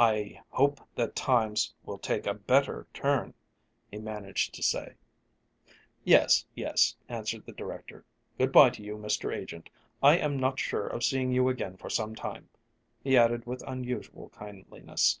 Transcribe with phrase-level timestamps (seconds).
[0.00, 3.32] "I hope that times will take a better turn,"
[3.88, 4.94] he managed to say.
[6.02, 8.04] "Yes, yes," answered the director.
[8.38, 9.32] "Good bye to you, Mr.
[9.32, 9.70] Agent!
[10.02, 12.48] I am not sure of seeing you again for some time,"
[13.04, 15.14] he added with unusual kindliness.